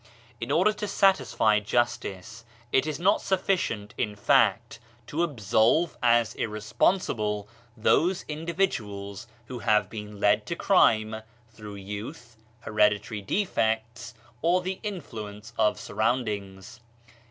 In 0.39 0.51
order 0.51 0.73
to 0.73 0.87
satisfy 0.87 1.59
justice 1.59 2.43
it 2.71 2.87
is 2.87 2.99
not 2.99 3.21
sufficient, 3.21 3.93
in 3.99 4.15
fact, 4.15 4.79
to 5.05 5.21
absolve 5.21 5.95
as 6.01 6.33
irre 6.33 6.59
sponsible 6.63 7.47
those 7.77 8.25
individuals 8.27 9.27
who 9.45 9.59
have 9.59 9.91
been 9.91 10.19
led 10.19 10.47
to 10.47 10.55
crime 10.55 11.17
through 11.51 11.75
youth, 11.75 12.35
hereditary 12.61 13.21
defects, 13.21 14.15
or 14.41 14.63
the 14.63 14.79
influence 14.81 15.53
of 15.55 15.79
surroundings. 15.79 16.79